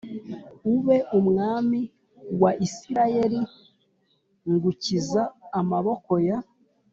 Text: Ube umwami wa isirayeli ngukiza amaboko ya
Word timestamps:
Ube 0.73 0.97
umwami 1.19 1.79
wa 2.41 2.51
isirayeli 2.65 3.41
ngukiza 4.51 5.21
amaboko 5.59 6.13
ya 6.27 6.37